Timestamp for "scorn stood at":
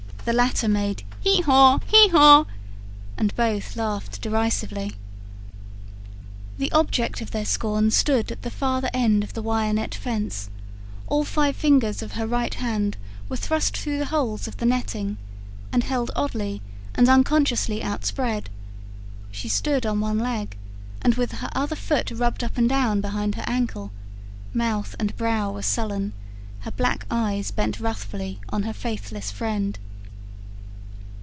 7.43-8.43